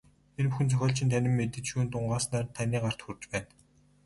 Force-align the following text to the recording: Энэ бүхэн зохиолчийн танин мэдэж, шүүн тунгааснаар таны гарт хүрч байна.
Энэ 0.39 0.49
бүхэн 0.49 0.69
зохиолчийн 0.71 1.11
танин 1.13 1.35
мэдэж, 1.37 1.65
шүүн 1.67 1.87
тунгааснаар 1.91 2.45
таны 2.55 2.77
гарт 2.83 2.99
хүрч 3.03 3.23
байна. 3.31 3.51